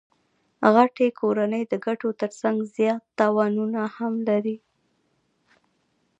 غټي 0.73 1.07
کورنۍ 1.19 1.63
د 1.67 1.73
ګټو 1.85 2.09
ترڅنګ 2.21 2.57
زیات 2.75 3.03
تاوانونه 3.19 3.81
هم 3.97 4.13
لري. 4.29 4.57